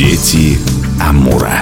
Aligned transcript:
Дети 0.00 0.56
Амура. 0.98 1.60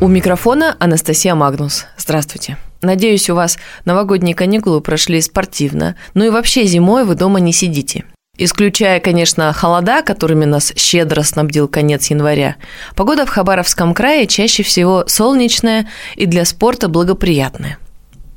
У 0.00 0.08
микрофона 0.08 0.74
Анастасия 0.80 1.36
Магнус. 1.36 1.86
Здравствуйте. 1.96 2.56
Надеюсь, 2.82 3.30
у 3.30 3.36
вас 3.36 3.56
новогодние 3.84 4.34
каникулы 4.34 4.80
прошли 4.80 5.20
спортивно. 5.20 5.94
Ну 6.14 6.24
и 6.24 6.30
вообще 6.30 6.64
зимой 6.64 7.04
вы 7.04 7.14
дома 7.14 7.38
не 7.38 7.52
сидите. 7.52 8.04
Исключая, 8.36 8.98
конечно, 8.98 9.52
холода, 9.52 10.02
которыми 10.02 10.44
нас 10.44 10.72
щедро 10.74 11.22
снабдил 11.22 11.68
конец 11.68 12.10
января, 12.10 12.56
погода 12.96 13.26
в 13.26 13.28
Хабаровском 13.28 13.94
крае 13.94 14.26
чаще 14.26 14.64
всего 14.64 15.04
солнечная 15.06 15.88
и 16.16 16.26
для 16.26 16.44
спорта 16.44 16.88
благоприятная. 16.88 17.78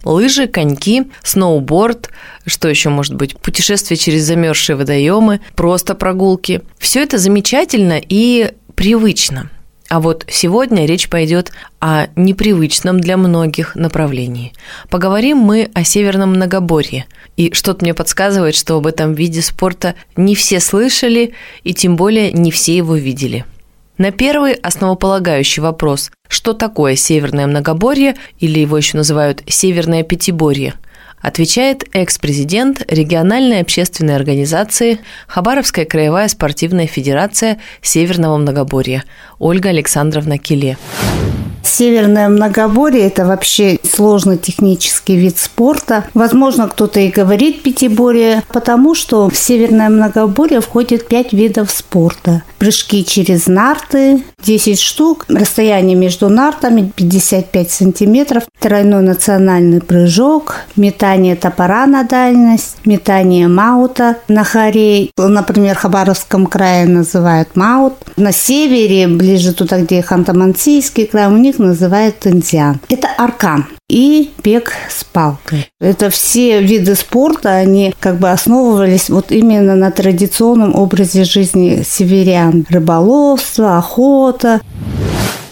Лыжи, 0.04 0.48
коньки, 0.48 1.04
сноуборд, 1.23 2.09
что 2.45 2.70
еще 2.70 2.90
может 2.90 3.16
быть, 3.16 3.38
путешествия 3.38 3.98
через 3.98 4.23
замерзшие 4.23 4.76
водоемы, 4.76 5.41
просто 5.55 5.95
прогулки. 5.95 6.62
Все 6.77 7.02
это 7.04 7.17
замечательно 7.17 7.99
и 8.02 8.54
привычно– 8.76 9.49
а 9.90 10.02
вот 10.02 10.26
сегодня 10.30 10.85
речь 10.85 11.09
пойдет 11.09 11.52
о 11.80 12.07
непривычном 12.16 12.99
для 12.99 13.16
многих 13.16 13.76
направлении. 13.76 14.54
Поговорим 14.90 15.38
мы 15.38 15.70
о 15.73 15.84
Северном 15.84 16.32
Многоборье. 16.32 17.05
И 17.38 17.54
что-то 17.54 17.85
мне 17.85 17.93
подсказывает, 17.93 18.55
что 18.55 18.76
об 18.76 18.88
этом 18.88 19.13
виде 19.13 19.41
спорта 19.41 19.95
не 20.18 20.35
все 20.35 20.59
слышали, 20.59 21.34
и 21.63 21.73
тем 21.73 21.95
более 21.95 22.34
не 22.34 22.52
все 22.52 22.76
его 22.76 22.95
видели. 22.95 23.45
На 23.97 24.11
первый 24.11 24.53
основополагающий 24.53 25.61
вопрос, 25.61 26.11
что 26.27 26.53
такое 26.53 26.95
Северное 26.95 27.47
Многоборье, 27.47 28.15
или 28.39 28.59
его 28.59 28.77
еще 28.77 28.97
называют 28.97 29.43
Северное 29.47 30.03
Пятиборье– 30.03 30.73
отвечает 31.21 31.83
экс-президент 31.93 32.83
региональной 32.91 33.61
общественной 33.61 34.15
организации 34.15 34.99
Хабаровская 35.27 35.85
краевая 35.85 36.27
спортивная 36.27 36.87
федерация 36.87 37.59
Северного 37.81 38.37
Многоборья 38.37 39.04
Ольга 39.39 39.70
Александровна 39.70 40.37
Киле. 40.37 40.77
Северное 41.68 42.29
многоборье– 42.29 43.01
это 43.07 43.26
вообще 43.26 43.77
сложный 43.84 44.37
технический 44.37 45.18
вид 45.18 45.37
спорта. 45.37 46.05
Возможно, 46.13 46.68
кто-то 46.70 47.01
и 47.01 47.12
говорит 47.12 47.62
пятиборье, 47.62 48.41
потому 48.48 48.96
что 48.96 49.29
в 49.29 49.35
северное 49.35 49.90
многоборье 49.90 50.62
входит 50.62 51.07
пять 51.07 51.34
видов 51.34 51.70
спорта. 51.70 52.41
Прыжки 52.57 53.04
через 53.05 53.48
нарты, 53.48 54.23
10 54.48 54.80
штук, 54.80 55.26
расстояние 55.27 55.98
между 55.98 56.30
нартами 56.30 56.90
55 56.96 57.70
сантиметров, 57.70 58.44
тройной 58.60 59.02
национальный 59.02 59.82
прыжок, 59.82 60.62
метание 60.77 61.35
топора 61.35 61.85
на 61.85 62.04
дальность, 62.04 62.77
метание 62.85 63.49
маута 63.49 64.19
на 64.29 64.46
хоре. 64.46 65.09
Например, 65.18 65.75
в 65.75 65.79
Хабаровском 65.79 66.46
крае 66.46 66.85
называют 66.85 67.57
маут. 67.57 67.96
На 68.16 68.31
севере, 68.31 69.09
ближе 69.09 69.53
туда, 69.53 69.81
где 69.81 70.00
Ханты-Мансийский 70.00 71.07
край, 71.07 71.28
у 71.28 71.38
них 71.38 71.47
их 71.47 71.59
называют 71.59 72.25
индиан. 72.25 72.79
Это 72.90 73.07
аркан 73.18 73.66
и 73.90 74.31
бег 74.44 74.74
с 74.90 75.03
палкой. 75.03 75.69
Это 75.80 76.09
все 76.09 76.62
виды 76.62 76.96
спорта, 76.96 77.56
они 77.56 77.94
как 78.00 78.19
бы 78.19 78.29
основывались 78.29 79.09
вот 79.09 79.31
именно 79.31 79.75
на 79.75 79.91
традиционном 79.91 80.75
образе 80.75 81.24
жизни 81.24 81.84
северян. 81.88 82.66
Рыболовство, 82.69 83.78
охота. 83.78 84.62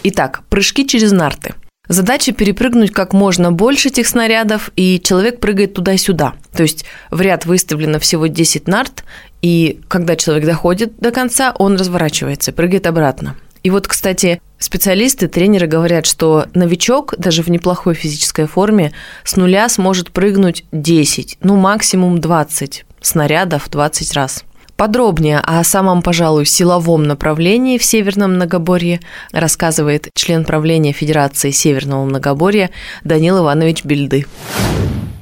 Итак, 0.02 0.42
прыжки 0.50 0.86
через 0.86 1.12
нарты. 1.12 1.54
Задача 1.88 2.32
перепрыгнуть 2.32 2.90
как 2.90 3.12
можно 3.12 3.52
больше 3.52 3.88
этих 3.88 4.08
снарядов, 4.08 4.70
и 4.74 5.00
человек 5.00 5.38
прыгает 5.38 5.74
туда-сюда. 5.74 6.34
То 6.52 6.62
есть 6.64 6.84
в 7.10 7.20
ряд 7.20 7.46
выставлено 7.46 8.00
всего 8.00 8.26
10 8.26 8.66
нарт, 8.66 9.04
и 9.40 9.80
когда 9.88 10.16
человек 10.16 10.46
доходит 10.46 10.98
до 10.98 11.12
конца, 11.12 11.54
он 11.56 11.76
разворачивается, 11.76 12.52
прыгает 12.52 12.86
обратно. 12.86 13.36
И 13.62 13.70
вот, 13.70 13.86
кстати, 13.86 14.40
специалисты, 14.58 15.28
тренеры 15.28 15.66
говорят, 15.66 16.06
что 16.06 16.46
новичок 16.54 17.14
даже 17.18 17.42
в 17.42 17.48
неплохой 17.48 17.94
физической 17.94 18.46
форме 18.46 18.92
с 19.24 19.36
нуля 19.36 19.68
сможет 19.68 20.10
прыгнуть 20.10 20.64
10, 20.72 21.38
ну 21.42 21.56
максимум 21.56 22.20
20 22.20 22.84
снарядов 23.00 23.68
20 23.70 24.12
раз. 24.14 24.44
Подробнее 24.76 25.38
о 25.38 25.64
самом, 25.64 26.02
пожалуй, 26.02 26.44
силовом 26.44 27.04
направлении 27.04 27.78
в 27.78 27.84
Северном 27.84 28.34
Многоборье 28.34 29.00
рассказывает 29.32 30.08
член 30.14 30.44
правления 30.44 30.92
Федерации 30.92 31.50
Северного 31.50 32.04
Многоборья 32.04 32.70
Данил 33.02 33.38
Иванович 33.38 33.84
Бельды. 33.84 34.26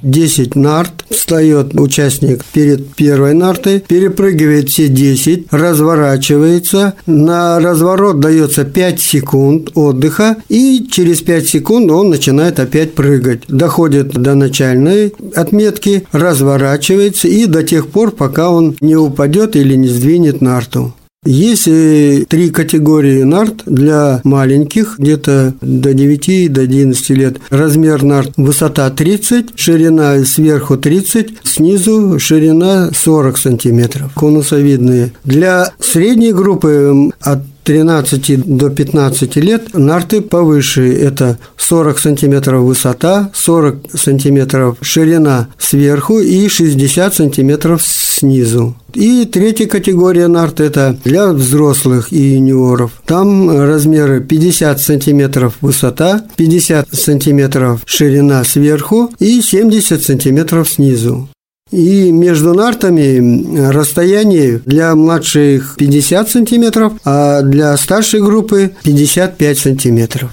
10 0.05 0.55
нарт, 0.55 1.05
встает 1.11 1.75
участник 1.75 2.45
перед 2.45 2.95
первой 2.95 3.35
нартой, 3.35 3.81
перепрыгивает 3.81 4.69
все 4.69 4.89
10, 4.89 5.47
разворачивается, 5.51 6.95
на 7.07 7.59
разворот 7.59 8.21
дается 8.21 8.65
5 8.65 9.01
секунд 9.01 9.71
отдыха, 9.75 10.37
и 10.49 10.87
через 10.91 11.21
5 11.23 11.47
секунд 11.47 11.91
он 11.91 12.11
начинает 12.11 12.61
опять 12.61 12.95
прыгать. 12.95 13.43
Доходит 13.49 14.13
до 14.13 14.35
начальной 14.35 15.15
отметки, 15.35 16.07
разворачивается 16.13 17.29
и 17.29 17.47
до 17.47 17.63
тех 17.63 17.89
пор, 17.89 18.11
пока 18.13 18.51
он 18.51 18.77
не 18.81 18.97
упадет 18.97 19.57
или 19.57 19.75
не 19.75 19.89
сдвинет 19.89 20.41
нарту. 20.41 20.95
Есть 21.25 21.65
три 21.65 22.51
категории 22.51 23.23
нарт 23.23 23.63
для 23.67 24.21
маленьких, 24.25 24.97
где-то 24.99 25.55
до 25.61 25.95
9 25.95 26.53
до 26.53 26.61
11 26.63 27.11
лет. 27.11 27.37
Размер 27.51 28.03
нарт 28.03 28.33
высота 28.37 28.91
30, 28.91 29.59
ширина 29.59 30.25
сверху 30.25 30.77
30, 30.77 31.35
снизу 31.45 32.19
ширина 32.19 32.91
40 32.95 33.39
сантиметров, 33.39 34.13
конусовидные. 34.15 35.13
Для 35.25 35.73
средней 35.79 36.33
группы 36.33 37.11
от 37.21 37.41
13 37.65 38.57
до 38.57 38.71
15 38.71 39.37
лет 39.37 39.75
нарты 39.75 40.21
повыше. 40.21 40.93
Это 40.95 41.39
40 41.57 41.99
сантиметров 41.99 42.63
высота, 42.63 43.31
40 43.35 43.91
сантиметров 43.95 44.77
ширина 44.81 45.49
сверху 45.59 46.21
и 46.21 46.49
60 46.49 47.15
сантиметров 47.15 47.83
снизу. 47.83 48.77
И 48.95 49.25
третья 49.25 49.67
категория 49.67 50.29
нарт– 50.29 50.61
это 50.61 50.97
для 51.05 51.33
взрослых 51.33 52.13
и 52.13 52.35
юниоров. 52.35 52.93
Там 53.07 53.51
размеры 53.51 54.21
50 54.21 54.81
сантиметров 54.81 55.55
высота, 55.61 56.25
50 56.37 56.87
сантиметров 56.93 57.81
ширина 57.87 58.45
сверху 58.45 59.11
и 59.19 59.41
70 59.41 60.03
сантиметров 60.03 60.69
снизу. 60.71 61.29
И 61.75 62.13
между 62.13 62.55
нартами 62.55 63.69
расстояние 63.73 64.61
для 64.65 64.95
младших 64.95 65.75
50 65.77 66.31
сантиметров, 66.31 66.93
а 67.05 67.43
для 67.43 67.77
старшей 67.77 68.21
группы 68.21 68.71
55 68.85 69.59
сантиметров. 69.59 70.31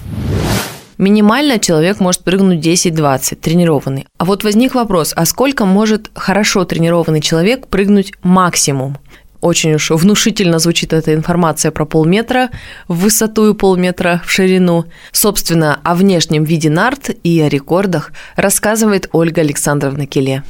Минимально 0.98 1.58
человек 1.58 1.98
может 1.98 2.22
прыгнуть 2.22 2.64
10-20, 2.64 3.34
тренированный. 3.40 4.06
А 4.18 4.24
вот 4.24 4.44
возник 4.44 4.76
вопрос, 4.76 5.14
а 5.16 5.26
сколько 5.26 5.64
может 5.64 6.12
хорошо 6.14 6.64
тренированный 6.64 7.20
человек 7.20 7.66
прыгнуть 7.66 8.12
максимум? 8.22 8.98
Очень 9.40 9.74
уж 9.74 9.90
внушительно 9.90 10.60
звучит 10.60 10.92
эта 10.92 11.12
информация 11.12 11.72
про 11.72 11.84
полметра 11.86 12.50
в 12.86 12.98
высоту 12.98 13.50
и 13.50 13.54
полметра 13.54 14.22
в 14.24 14.30
ширину. 14.30 14.84
Собственно, 15.10 15.80
о 15.82 15.96
внешнем 15.96 16.44
виде 16.44 16.70
нарт 16.70 17.10
и 17.24 17.40
о 17.40 17.48
рекордах 17.48 18.12
рассказывает 18.36 19.08
Ольга 19.10 19.40
Александровна 19.40 20.06
Келе 20.06 20.44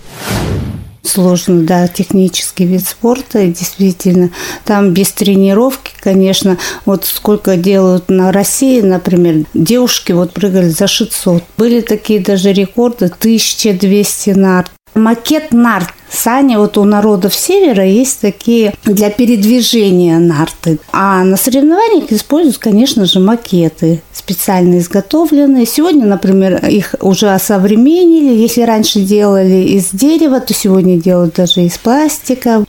сложный, 1.02 1.64
да, 1.64 1.88
технический 1.88 2.64
вид 2.64 2.86
спорта, 2.86 3.46
действительно, 3.46 4.30
там 4.64 4.92
без 4.92 5.12
тренировки, 5.12 5.92
конечно, 6.00 6.58
вот 6.86 7.04
сколько 7.04 7.56
делают 7.56 8.08
на 8.08 8.32
России, 8.32 8.80
например, 8.80 9.44
девушки 9.54 10.12
вот 10.12 10.32
прыгали 10.32 10.68
за 10.68 10.86
600. 10.86 11.42
Были 11.56 11.80
такие 11.80 12.20
даже 12.20 12.52
рекорды, 12.52 13.06
1200 13.06 14.30
нарт. 14.30 14.70
Макет 14.94 15.52
нарт. 15.52 15.88
Сани 16.10 16.56
вот 16.56 16.76
у 16.76 16.84
народов 16.84 17.34
севера 17.34 17.86
есть 17.86 18.20
такие 18.20 18.74
для 18.84 19.08
передвижения 19.08 20.18
нарты. 20.18 20.78
А 20.92 21.24
на 21.24 21.38
соревнованиях 21.38 22.12
используют, 22.12 22.58
конечно 22.58 23.06
же, 23.06 23.18
макеты 23.18 24.02
специально 24.12 24.78
изготовленные. 24.78 25.64
Сегодня, 25.64 26.06
например, 26.06 26.64
их 26.66 26.94
уже 27.00 27.30
осовременили. 27.30 28.34
Если 28.34 28.62
раньше 28.62 29.00
делали 29.00 29.64
из 29.68 29.88
дерева, 29.90 30.40
то 30.40 30.52
сегодня 30.52 31.00
делают 31.00 31.34
даже 31.36 31.62
из 31.62 31.78
пластика. 31.78 32.64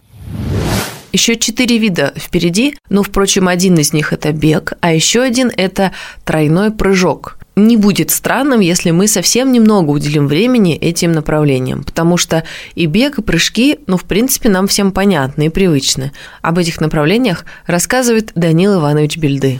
Еще 1.11 1.35
четыре 1.35 1.77
вида 1.77 2.13
впереди, 2.17 2.75
но, 2.89 3.03
впрочем, 3.03 3.47
один 3.47 3.77
из 3.77 3.93
них– 3.93 4.13
это 4.13 4.31
бег, 4.31 4.73
а 4.81 4.93
еще 4.93 5.21
один– 5.21 5.51
это 5.57 5.91
тройной 6.25 6.71
прыжок– 6.71 7.37
не 7.55 7.77
будет 7.77 8.11
странным, 8.11 8.59
если 8.59 8.91
мы 8.91 9.07
совсем 9.07 9.51
немного 9.51 9.91
уделим 9.91 10.27
времени 10.27 10.75
этим 10.75 11.11
направлениям, 11.11 11.83
потому 11.83 12.17
что 12.17 12.43
и 12.75 12.85
бег, 12.85 13.19
и 13.19 13.21
прыжки, 13.21 13.79
ну, 13.87 13.97
в 13.97 14.05
принципе, 14.05 14.49
нам 14.49 14.67
всем 14.67 14.91
понятны 14.91 15.47
и 15.47 15.49
привычны. 15.49 16.11
Об 16.41 16.57
этих 16.57 16.81
направлениях 16.81 17.45
рассказывает 17.67 18.31
Данил 18.35 18.79
Иванович 18.79 19.17
Бельды. 19.17 19.59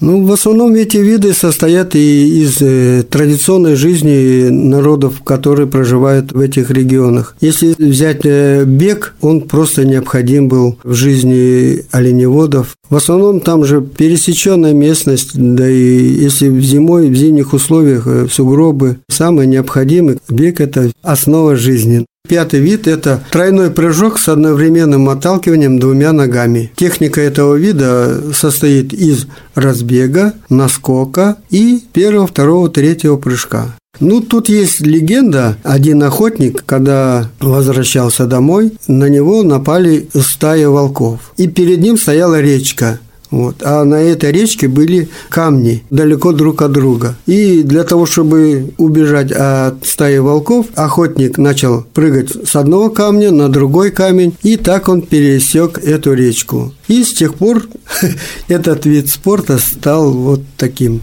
Ну, 0.00 0.24
в 0.24 0.32
основном 0.32 0.74
эти 0.74 0.98
виды 0.98 1.32
состоят 1.32 1.94
и 1.94 2.42
из 2.42 2.58
э, 2.60 3.02
традиционной 3.08 3.76
жизни 3.76 4.48
народов, 4.48 5.22
которые 5.22 5.66
проживают 5.66 6.32
в 6.32 6.40
этих 6.40 6.70
регионах. 6.70 7.34
Если 7.40 7.74
взять 7.78 8.20
э, 8.24 8.64
бег, 8.64 9.14
он 9.22 9.42
просто 9.42 9.84
необходим 9.86 10.48
был 10.48 10.78
в 10.84 10.92
жизни 10.92 11.84
оленеводов. 11.92 12.76
В 12.90 12.96
основном 12.96 13.40
там 13.40 13.64
же 13.64 13.80
пересеченная 13.80 14.74
местность, 14.74 15.30
да 15.34 15.68
и 15.68 16.24
если 16.24 16.60
зимой, 16.60 17.08
в 17.08 17.14
зимних 17.14 17.54
условиях 17.54 18.06
э, 18.06 18.26
сугробы, 18.30 18.98
самое 19.08 19.48
необходимое, 19.48 20.18
бег– 20.28 20.60
это 20.60 20.90
основа 21.02 21.56
жизни. 21.56 22.04
Пятый 22.28 22.60
вид– 22.60 22.86
это 22.88 23.22
тройной 23.30 23.70
прыжок 23.70 24.18
с 24.18 24.28
одновременным 24.28 25.08
отталкиванием 25.08 25.78
двумя 25.78 26.12
ногами. 26.12 26.72
Техника 26.76 27.20
этого 27.20 27.54
вида 27.54 28.20
состоит 28.34 28.92
из 28.92 29.26
разбега, 29.54 30.34
наскока 30.48 31.36
и 31.50 31.82
первого, 31.92 32.26
второго, 32.26 32.68
третьего 32.68 33.16
прыжка. 33.16 33.76
Ну, 34.00 34.20
тут 34.20 34.48
есть 34.48 34.80
легенда. 34.80 35.56
Один 35.62 36.02
охотник, 36.02 36.64
когда 36.66 37.30
возвращался 37.40 38.26
домой, 38.26 38.72
на 38.88 39.08
него 39.08 39.42
напали 39.42 40.08
стая 40.14 40.68
волков. 40.68 41.32
И 41.36 41.46
перед 41.46 41.80
ним 41.80 41.96
стояла 41.96 42.40
речка. 42.40 43.00
Вот. 43.30 43.62
А 43.62 43.84
на 43.84 43.96
этой 43.96 44.32
речке 44.32 44.68
были 44.68 45.08
камни 45.28 45.84
далеко 45.90 46.32
друг 46.32 46.62
от 46.62 46.72
друга. 46.72 47.16
И 47.26 47.62
для 47.62 47.84
того, 47.84 48.06
чтобы 48.06 48.74
убежать 48.78 49.32
от 49.32 49.86
стаи 49.86 50.18
волков, 50.18 50.66
охотник 50.74 51.38
начал 51.38 51.82
прыгать 51.82 52.30
с 52.48 52.56
одного 52.56 52.90
камня 52.90 53.30
на 53.30 53.48
другой 53.48 53.90
камень, 53.90 54.36
и 54.42 54.56
так 54.56 54.88
он 54.88 55.02
пересек 55.02 55.78
эту 55.78 56.14
речку. 56.14 56.72
И 56.88 57.02
с 57.02 57.12
тех 57.12 57.34
пор 57.34 57.66
этот 58.48 58.86
вид 58.86 59.08
спорта 59.08 59.58
стал 59.58 60.12
вот 60.12 60.42
таким. 60.56 61.00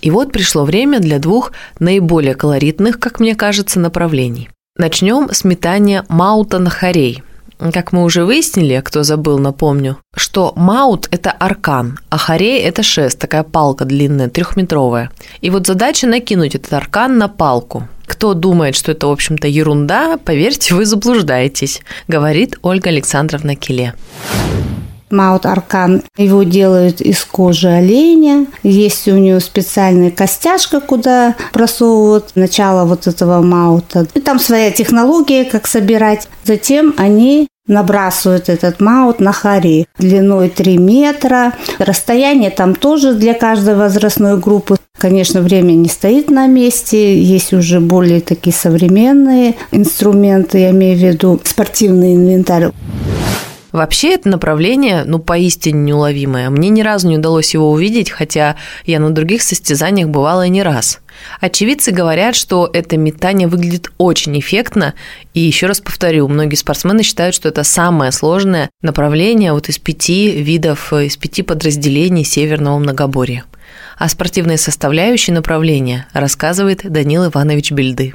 И 0.00 0.10
вот 0.10 0.32
пришло 0.32 0.64
время 0.64 0.98
для 0.98 1.18
двух 1.18 1.52
наиболее 1.78 2.34
колоритных, 2.34 2.98
как 2.98 3.20
мне 3.20 3.36
кажется, 3.36 3.78
направлений. 3.78 4.48
Начнем 4.76 5.28
с 5.30 5.44
метания 5.44 6.04
Маутан-Харей– 6.08 7.22
как 7.70 7.92
мы 7.92 8.02
уже 8.02 8.24
выяснили, 8.24 8.80
кто 8.84 9.04
забыл, 9.04 9.38
напомню, 9.38 9.98
что 10.16 10.52
маут– 10.56 11.06
это 11.10 11.30
аркан, 11.30 11.98
а 12.10 12.18
харей– 12.18 12.60
это 12.62 12.82
шест, 12.82 13.18
такая 13.18 13.44
палка 13.44 13.84
длинная, 13.84 14.28
трехметровая. 14.28 15.10
И 15.42 15.50
вот 15.50 15.66
задача 15.66 16.06
накинуть 16.06 16.54
этот 16.56 16.72
аркан 16.72 17.18
на 17.18 17.28
палку. 17.28 17.86
Кто 18.06 18.34
думает, 18.34 18.74
что 18.74 18.92
это, 18.92 19.06
в 19.06 19.10
общем-то, 19.12 19.46
ерунда, 19.46 20.18
поверьте, 20.24 20.74
вы 20.74 20.86
заблуждаетесь, 20.86 21.82
говорит 22.08 22.58
Ольга 22.62 22.90
Александровна 22.90 23.54
Келе. 23.54 23.94
Маут 25.12 25.46
Аркан. 25.46 26.02
Его 26.16 26.42
делают 26.42 27.00
из 27.00 27.24
кожи 27.24 27.68
оленя. 27.68 28.46
Есть 28.62 29.06
у 29.08 29.16
него 29.16 29.38
специальная 29.40 30.10
костяшка, 30.10 30.80
куда 30.80 31.36
просовывают 31.52 32.30
начало 32.34 32.84
вот 32.84 33.06
этого 33.06 33.42
маута. 33.42 34.06
И 34.14 34.20
там 34.20 34.40
своя 34.40 34.70
технология, 34.70 35.44
как 35.44 35.66
собирать. 35.66 36.28
Затем 36.44 36.94
они 36.96 37.48
набрасывают 37.66 38.48
этот 38.48 38.80
маут 38.80 39.20
на 39.20 39.32
хари 39.32 39.86
длиной 39.98 40.48
3 40.48 40.78
метра. 40.78 41.52
Расстояние 41.78 42.50
там 42.50 42.74
тоже 42.74 43.14
для 43.14 43.34
каждой 43.34 43.76
возрастной 43.76 44.38
группы. 44.38 44.76
Конечно, 44.98 45.40
время 45.40 45.72
не 45.72 45.88
стоит 45.88 46.30
на 46.30 46.46
месте, 46.46 47.20
есть 47.20 47.52
уже 47.52 47.80
более 47.80 48.20
такие 48.20 48.54
современные 48.54 49.54
инструменты, 49.70 50.58
я 50.58 50.70
имею 50.70 50.96
в 50.96 51.00
виду 51.00 51.40
спортивный 51.44 52.14
инвентарь. 52.14 52.70
Вообще 53.72 54.14
это 54.14 54.28
направление, 54.28 55.04
ну, 55.04 55.18
поистине 55.18 55.80
неуловимое. 55.80 56.50
Мне 56.50 56.68
ни 56.68 56.82
разу 56.82 57.08
не 57.08 57.16
удалось 57.16 57.54
его 57.54 57.70
увидеть, 57.70 58.10
хотя 58.10 58.56
я 58.84 59.00
на 59.00 59.10
других 59.10 59.42
состязаниях 59.42 60.08
бывала 60.08 60.46
и 60.46 60.50
не 60.50 60.62
раз. 60.62 61.00
Очевидцы 61.40 61.90
говорят, 61.90 62.36
что 62.36 62.68
это 62.72 62.96
метание 62.96 63.48
выглядит 63.48 63.90
очень 63.96 64.38
эффектно, 64.38 64.94
и 65.34 65.40
еще 65.40 65.66
раз 65.66 65.80
повторю, 65.80 66.28
многие 66.28 66.56
спортсмены 66.56 67.02
считают, 67.02 67.34
что 67.34 67.48
это 67.48 67.64
самое 67.64 68.12
сложное 68.12 68.70
направление 68.82 69.52
вот 69.52 69.68
из 69.68 69.78
пяти 69.78 70.30
видов, 70.30 70.92
из 70.92 71.16
пяти 71.16 71.42
подразделений 71.42 72.24
Северного 72.24 72.78
многоборья. 72.78 73.44
О 73.96 74.08
спортивной 74.08 74.58
составляющей 74.58 75.32
направления 75.32 76.06
рассказывает 76.12 76.80
Данил 76.90 77.26
Иванович 77.26 77.72
Бельды. 77.72 78.14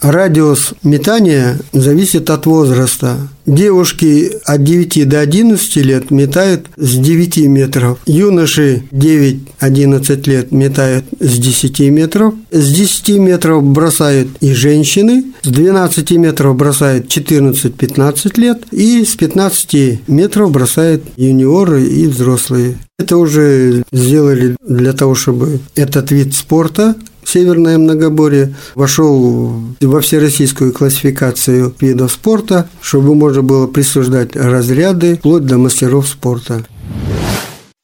Радиус 0.00 0.74
метания 0.82 1.58
зависит 1.72 2.28
от 2.28 2.46
возраста. 2.46 3.28
Девушки 3.46 4.32
от 4.44 4.64
9 4.64 5.08
до 5.08 5.20
11 5.20 5.76
лет 5.76 6.10
метают 6.10 6.66
с 6.76 6.94
9 6.96 7.38
метров. 7.46 7.98
Юноши 8.06 8.84
9-11 8.90 10.28
лет 10.28 10.52
метают 10.52 11.04
с 11.20 11.38
10 11.38 11.80
метров. 11.90 12.34
С 12.50 12.72
10 12.72 13.18
метров 13.18 13.62
бросают 13.62 14.28
и 14.40 14.52
женщины. 14.52 15.24
С 15.42 15.48
12 15.48 16.10
метров 16.12 16.56
бросают 16.56 17.06
14-15 17.06 18.40
лет. 18.40 18.62
И 18.72 19.04
с 19.04 19.14
15 19.14 20.08
метров 20.08 20.50
бросают 20.50 21.04
юниоры 21.16 21.84
и 21.84 22.06
взрослые. 22.06 22.78
Это 22.98 23.16
уже 23.16 23.82
сделали 23.92 24.56
для 24.66 24.92
того, 24.92 25.14
чтобы 25.14 25.60
этот 25.74 26.10
вид 26.10 26.34
спорта 26.34 26.94
Северное 27.24 27.78
многоборье 27.78 28.54
вошел 28.74 29.60
во 29.80 30.00
всероссийскую 30.00 30.72
классификацию 30.72 31.74
видов 31.80 32.12
спорта, 32.12 32.68
чтобы 32.80 33.14
можно 33.14 33.42
было 33.42 33.66
присуждать 33.66 34.36
разряды 34.36 35.16
вплоть 35.16 35.46
до 35.46 35.58
мастеров 35.58 36.08
спорта. 36.08 36.64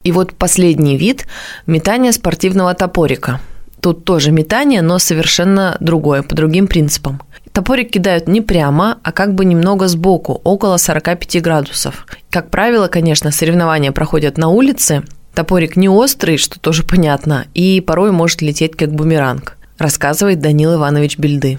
И 0.03 0.13
вот 0.13 0.33
последний 0.35 0.97
вид– 0.97 1.27
метание 1.67 2.13
спортивного 2.13 2.73
топорика. 2.75 3.41
Тут 3.81 4.05
тоже 4.05 4.31
метание, 4.31 4.83
но 4.83 4.99
совершенно 4.99 5.77
другое, 5.81 6.23
по 6.23 6.35
другим 6.35 6.67
принципам. 6.67 7.21
Топорик 7.53 7.91
кидают 7.91 8.29
не 8.29 8.41
прямо, 8.41 8.99
а 9.03 9.13
как 9.13 9.35
бы 9.35 9.45
немного 9.45 9.89
сбоку, 9.89 10.41
около 10.45 10.77
45 10.77 11.43
градусов. 11.43 12.07
Как 12.31 12.51
правило, 12.51 12.89
конечно, 12.89 13.31
соревнования 13.33 13.93
проходят 13.93 14.39
на 14.39 14.49
улице, 14.49 15.03
Топорик 15.35 15.77
не 15.77 15.89
острый, 15.89 16.37
что 16.37 16.59
тоже 16.59 16.83
понятно, 16.83 17.47
и 17.55 17.81
порой 17.81 18.11
может 18.13 18.43
лететь 18.43 18.77
как 18.77 18.93
бумеранг, 18.93 19.57
рассказывает 19.79 20.41
Данил 20.41 20.75
Иванович 20.75 21.19
Бельды. 21.19 21.59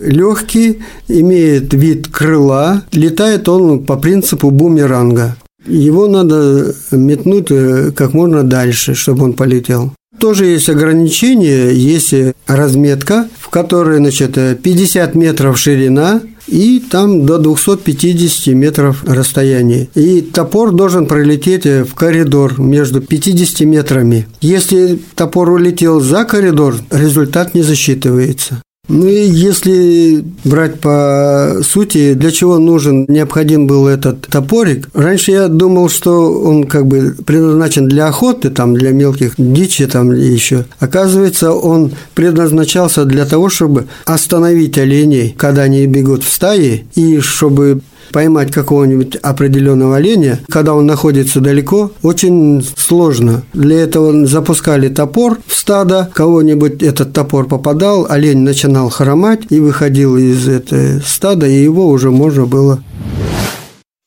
Легкий, 0.00 0.80
имеет 1.08 1.74
вид 1.74 2.08
крыла, 2.08 2.84
летает 2.92 3.48
он 3.48 3.84
по 3.84 3.96
принципу 3.96 4.50
бумеранга. 4.50 5.36
Его 5.66 6.08
надо 6.08 6.74
метнуть 6.90 7.50
э, 7.50 7.90
как 7.94 8.14
можно 8.14 8.42
дальше, 8.42 8.94
чтобы 8.94 9.24
он 9.24 9.34
полетел. 9.34 9.92
Тоже 10.20 10.44
есть 10.44 10.68
ограничение, 10.68 11.74
есть 11.74 12.14
разметка, 12.46 13.28
в 13.38 13.48
которой 13.48 13.96
значит, 13.96 14.34
50 14.62 15.14
метров 15.14 15.58
ширина, 15.58 16.20
и 16.46 16.78
там 16.78 17.24
до 17.24 17.38
250 17.38 18.54
метров 18.54 19.02
расстояние. 19.04 19.88
И 19.94 20.20
топор 20.20 20.72
должен 20.72 21.06
пролететь 21.06 21.64
в 21.64 21.94
коридор 21.94 22.60
между 22.60 23.00
50 23.00 23.60
метрами. 23.60 24.26
Если 24.40 25.00
топор 25.14 25.50
улетел 25.50 26.00
за 26.00 26.24
коридор, 26.24 26.76
результат 26.90 27.54
не 27.54 27.62
засчитывается. 27.62 28.62
Ну 28.90 29.06
и 29.06 29.24
если 29.24 30.24
брать 30.44 30.80
по 30.80 31.60
сути, 31.62 32.14
для 32.14 32.32
чего 32.32 32.58
нужен, 32.58 33.04
необходим 33.06 33.68
был 33.68 33.86
этот 33.86 34.26
топорик, 34.26 34.88
раньше 34.94 35.30
я 35.30 35.46
думал, 35.46 35.88
что 35.88 36.32
он 36.40 36.64
как 36.64 36.86
бы 36.86 37.14
предназначен 37.24 37.86
для 37.86 38.08
охоты, 38.08 38.50
там, 38.50 38.74
для 38.74 38.90
мелких 38.90 39.34
дичи 39.38 39.86
там 39.86 40.10
еще. 40.12 40.64
Оказывается, 40.80 41.52
он 41.52 41.92
предназначался 42.14 43.04
для 43.04 43.26
того, 43.26 43.48
чтобы 43.48 43.86
остановить 44.06 44.76
оленей, 44.76 45.36
когда 45.38 45.62
они 45.62 45.86
бегут 45.86 46.24
в 46.24 46.32
стае, 46.32 46.84
и 46.96 47.20
чтобы 47.20 47.82
поймать 48.10 48.52
какого-нибудь 48.52 49.16
определенного 49.16 49.96
оленя, 49.96 50.40
когда 50.48 50.74
он 50.74 50.86
находится 50.86 51.40
далеко, 51.40 51.92
очень 52.02 52.64
сложно. 52.76 53.42
Для 53.52 53.80
этого 53.80 54.26
запускали 54.26 54.88
топор 54.88 55.38
в 55.46 55.54
стадо, 55.54 56.10
кого-нибудь 56.12 56.82
этот 56.82 57.12
топор 57.12 57.46
попадал, 57.46 58.06
олень 58.08 58.38
начинал 58.40 58.90
хромать 58.90 59.40
и 59.50 59.60
выходил 59.60 60.16
из 60.16 60.48
этого 60.48 61.00
стада, 61.04 61.46
и 61.46 61.62
его 61.62 61.88
уже 61.88 62.10
можно 62.10 62.46
было 62.46 62.82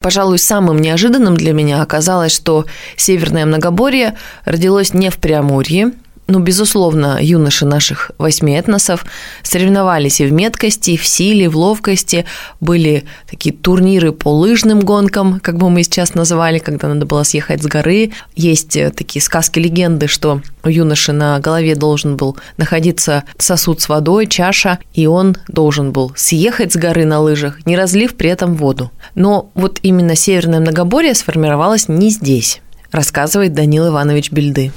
Пожалуй, 0.03 0.37
самым 0.37 0.79
неожиданным 0.79 1.37
для 1.37 1.53
меня 1.53 1.81
оказалось, 1.81 2.33
что 2.33 2.65
Северное 2.97 3.45
Многоборье 3.45 4.17
родилось 4.43 4.93
не 4.93 5.09
в 5.09 5.17
Преамурье, 5.17 5.93
ну, 6.27 6.39
безусловно, 6.39 7.19
юноши 7.21 7.65
наших 7.65 8.11
восьми 8.17 8.53
этносов 8.53 9.05
соревновались 9.43 10.21
и 10.21 10.25
в 10.25 10.31
меткости, 10.31 10.91
и 10.91 10.97
в 10.97 11.05
силе, 11.05 11.45
и 11.45 11.47
в 11.47 11.57
ловкости. 11.57 12.25
Были 12.59 13.03
такие 13.29 13.53
турниры 13.53 14.13
по 14.13 14.29
лыжным 14.29 14.79
гонкам, 14.79 15.39
как 15.41 15.57
бы 15.57 15.69
мы 15.69 15.83
сейчас 15.83 16.13
называли, 16.13 16.59
когда 16.59 16.87
надо 16.87 17.05
было 17.05 17.23
съехать 17.23 17.61
с 17.61 17.65
горы. 17.65 18.11
Есть 18.35 18.77
э, 18.77 18.89
такие 18.91 19.21
сказки-легенды, 19.21 20.07
что 20.07 20.41
у 20.63 20.69
юноши 20.69 21.11
на 21.11 21.39
голове 21.39 21.75
должен 21.75 22.15
был 22.15 22.37
находиться 22.57 23.23
сосуд 23.37 23.81
с 23.81 23.89
водой, 23.89 24.27
чаша, 24.27 24.79
и 24.93 25.07
он 25.07 25.35
должен 25.49 25.91
был 25.91 26.13
съехать 26.15 26.71
с 26.71 26.77
горы 26.77 27.03
на 27.05 27.19
лыжах, 27.19 27.65
не 27.65 27.75
разлив 27.75 28.15
при 28.15 28.29
этом 28.29 28.55
воду. 28.55 28.91
Но 29.15 29.51
вот 29.55 29.79
именно 29.83 30.15
Северное 30.15 30.61
Многоборье 30.61 31.15
сформировалось 31.15 31.89
не 31.89 32.09
здесь. 32.09 32.61
рассказывает 32.91 33.53
Данил 33.53 33.87
Иванович 33.87 34.31
Бельды 34.31 34.71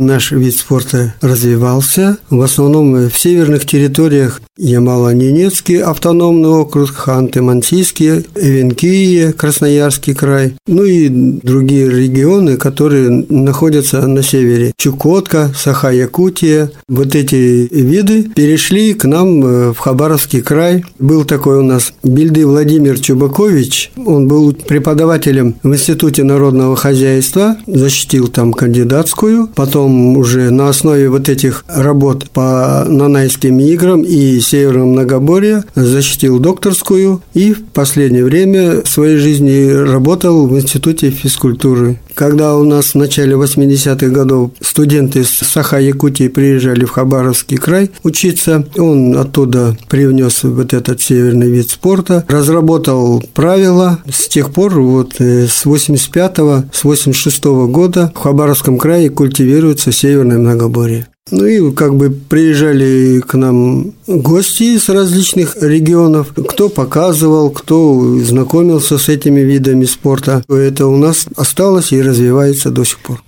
наш 0.00 0.32
вид 0.32 0.56
спорта 0.56 1.14
развивался. 1.20 2.18
В 2.30 2.40
основном 2.40 3.08
в 3.08 3.18
северных 3.18 3.66
территориях 3.66 4.40
Ямало-Ненецкий 4.58 5.80
автономный 5.80 6.48
округ, 6.48 6.90
Ханты-Мансийский, 6.90 8.26
Эвенкия, 8.34 9.32
Красноярский 9.32 10.14
край, 10.14 10.54
ну 10.66 10.84
и 10.84 11.08
другие 11.08 11.88
регионы, 11.88 12.56
которые 12.56 13.26
находятся 13.28 14.06
на 14.06 14.22
севере. 14.22 14.72
Чукотка, 14.76 15.52
Саха-Якутия. 15.54 16.70
Вот 16.88 17.14
эти 17.14 17.68
виды 17.70 18.24
перешли 18.24 18.94
к 18.94 19.04
нам 19.04 19.44
э, 19.44 19.72
в 19.72 19.78
Хабаровский 19.78 20.40
край. 20.40 20.84
Был 20.98 21.24
такой 21.24 21.58
у 21.58 21.62
нас 21.62 21.92
Бильды 22.02 22.46
Владимир 22.46 22.98
Чубакович. 22.98 23.92
Он 23.96 24.28
был 24.28 24.52
преподавателем 24.52 25.56
в 25.62 25.72
Институте 25.72 26.24
народного 26.24 26.76
хозяйства, 26.76 27.56
защитил 27.66 28.28
там 28.28 28.52
кандидатскую. 28.52 29.48
Потом 29.54 29.89
уже 30.16 30.50
на 30.50 30.68
основе 30.68 31.08
вот 31.08 31.28
этих 31.28 31.64
работ 31.68 32.30
по 32.30 32.84
нанайским 32.86 33.58
играм 33.60 34.02
и 34.02 34.40
Северного 34.40 34.86
Многоборья, 34.86 35.64
защитил 35.74 36.38
докторскую 36.38 37.22
и 37.34 37.52
в 37.52 37.64
последнее 37.66 38.24
время 38.24 38.82
в 38.82 38.88
своей 38.88 39.16
жизни 39.16 39.70
работал 39.70 40.46
в 40.46 40.58
Институте 40.58 41.10
физкультуры. 41.10 41.98
Когда 42.14 42.56
у 42.56 42.64
нас 42.64 42.92
в 42.92 42.94
начале 42.96 43.34
80-х 43.34 44.06
годов 44.08 44.52
студенты 44.60 45.24
с 45.24 45.42
Саха-Якутии 45.42 46.28
приезжали 46.28 46.84
в 46.84 46.90
Хабаровский 46.90 47.56
край 47.56 47.90
учиться, 48.02 48.66
он 48.76 49.16
оттуда 49.16 49.76
привнес 49.88 50.42
вот 50.42 50.72
этот 50.72 51.00
северный 51.00 51.50
вид 51.50 51.70
спорта, 51.70 52.24
разработал 52.28 53.22
правила. 53.34 54.00
С 54.10 54.28
тех 54.28 54.52
пор, 54.52 54.80
вот 54.80 55.20
э, 55.20 55.46
с 55.46 55.66
85-го, 55.66 56.64
с 56.72 56.84
86 56.84 57.44
-го 57.44 57.68
года 57.68 58.12
в 58.14 58.18
Хабаровском 58.18 58.78
крае 58.78 59.10
культивируется 59.10 59.92
северное 59.92 60.38
многоборье. 60.38 61.09
Ну 61.30 61.44
и 61.44 61.72
как 61.72 61.96
бы 61.96 62.10
приезжали 62.10 63.20
к 63.20 63.34
нам 63.34 63.92
гости 64.06 64.74
из 64.74 64.88
различных 64.88 65.56
регионов, 65.62 66.32
кто 66.48 66.68
показывал, 66.68 67.50
кто 67.50 68.18
знакомился 68.18 68.98
с 68.98 69.08
этими 69.08 69.40
видами 69.40 69.84
спорта. 69.84 70.42
Это 70.48 70.86
у 70.86 70.96
нас 70.96 71.26
осталось 71.36 71.92
и 71.92 72.02
развивается 72.02 72.70
до 72.70 72.84
сих 72.84 72.98
пор. 72.98 73.22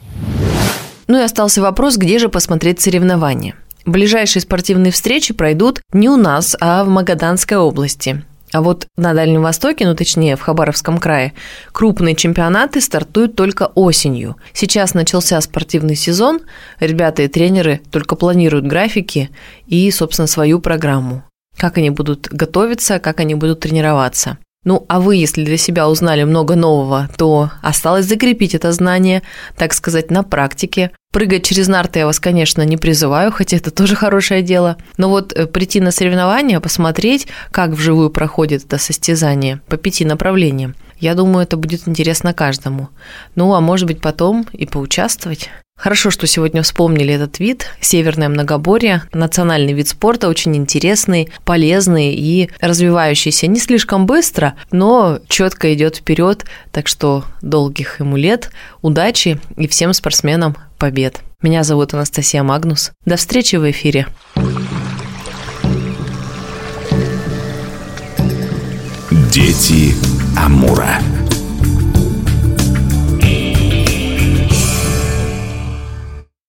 Ну 1.06 1.18
и 1.18 1.22
остался 1.22 1.62
вопрос, 1.62 1.96
где 1.96 2.18
же 2.18 2.28
посмотреть 2.28 2.80
соревнования. 2.80 3.54
Ближайшие 3.84 4.42
спортивные 4.42 4.92
встречи 4.92 5.34
пройдут 5.34 5.80
не 5.92 6.08
у 6.08 6.16
нас, 6.16 6.56
а 6.60 6.84
в 6.84 6.88
Магаданской 6.88 7.56
области. 7.56 8.22
А 8.52 8.60
вот 8.60 8.86
на 8.96 9.14
Дальнем 9.14 9.42
Востоке, 9.42 9.86
ну 9.86 9.94
точнее 9.94 10.36
в 10.36 10.42
Хабаровском 10.42 10.98
крае, 10.98 11.32
крупные 11.72 12.14
чемпионаты 12.14 12.82
стартуют 12.82 13.34
только 13.34 13.72
осенью. 13.74 14.36
Сейчас 14.52 14.92
начался 14.92 15.40
спортивный 15.40 15.96
сезон, 15.96 16.40
ребята 16.78 17.22
и 17.22 17.28
тренеры 17.28 17.80
только 17.90 18.14
планируют 18.14 18.66
графики 18.66 19.30
и, 19.66 19.90
собственно, 19.90 20.26
свою 20.26 20.60
программу. 20.60 21.24
Как 21.56 21.78
они 21.78 21.90
будут 21.90 22.28
готовиться, 22.28 22.98
как 22.98 23.20
они 23.20 23.34
будут 23.34 23.60
тренироваться. 23.60 24.38
Ну, 24.64 24.84
а 24.88 25.00
вы, 25.00 25.16
если 25.16 25.44
для 25.44 25.56
себя 25.56 25.88
узнали 25.88 26.22
много 26.22 26.54
нового, 26.54 27.08
то 27.16 27.50
осталось 27.62 28.06
закрепить 28.06 28.54
это 28.54 28.70
знание, 28.72 29.22
так 29.56 29.72
сказать, 29.72 30.10
на 30.10 30.22
практике. 30.22 30.92
Прыгать 31.12 31.44
через 31.44 31.68
нарты 31.68 32.00
я 32.00 32.06
вас, 32.06 32.18
конечно, 32.18 32.62
не 32.62 32.78
призываю, 32.78 33.30
хотя 33.30 33.58
это 33.58 33.70
тоже 33.70 33.94
хорошее 33.94 34.42
дело. 34.42 34.78
Но 34.96 35.10
вот 35.10 35.34
э, 35.34 35.46
прийти 35.46 35.78
на 35.78 35.90
соревнования, 35.90 36.58
посмотреть, 36.58 37.28
как 37.50 37.70
вживую 37.72 38.08
проходит 38.08 38.64
это 38.64 38.78
состязание 38.78 39.60
по 39.68 39.76
пяти 39.76 40.06
направлениям, 40.06 40.74
я 40.98 41.14
думаю, 41.14 41.42
это 41.42 41.58
будет 41.58 41.86
интересно 41.86 42.32
каждому. 42.32 42.88
Ну, 43.34 43.52
а 43.54 43.60
может 43.60 43.88
быть, 43.88 44.00
потом 44.00 44.46
и 44.52 44.64
поучаствовать. 44.64 45.50
Хорошо, 45.76 46.10
что 46.10 46.26
сегодня 46.28 46.62
вспомнили 46.62 47.12
этот 47.12 47.40
вид. 47.40 47.66
Северное 47.80 48.28
многоборье, 48.28 49.02
национальный 49.12 49.72
вид 49.72 49.88
спорта, 49.88 50.28
очень 50.28 50.56
интересный, 50.56 51.28
полезный 51.44 52.14
и 52.14 52.50
развивающийся 52.60 53.48
не 53.48 53.58
слишком 53.58 54.06
быстро, 54.06 54.54
но 54.70 55.18
четко 55.28 55.74
идет 55.74 55.96
вперед. 55.96 56.44
Так 56.70 56.86
что 56.86 57.24
долгих 57.40 57.98
ему 57.98 58.16
лет, 58.16 58.50
удачи 58.80 59.40
и 59.56 59.66
всем 59.66 59.92
спортсменам 59.92 60.56
побед. 60.82 61.20
Меня 61.42 61.62
зовут 61.62 61.94
Анастасия 61.94 62.42
Магнус. 62.42 62.90
До 63.04 63.14
встречи 63.14 63.54
в 63.54 63.70
эфире. 63.70 64.08
Дети 69.30 69.94
Амура. 70.36 70.98